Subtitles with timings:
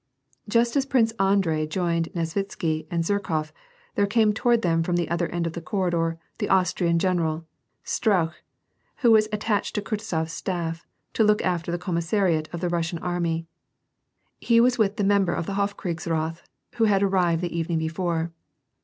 [0.49, 3.51] Just as Prince Andrei joined Nezvitsky and Zherkof,
[3.93, 7.45] there came toward them from the other end of the corridor the Aus trian general,
[7.85, 8.33] Strauch,
[9.05, 13.45] who was attached to Kutuzof's staff, to look after the commissariat of the Russian army.
[14.39, 16.41] He was with the member of the Hofkriegsrath,
[16.77, 18.31] who had arrived the evening before.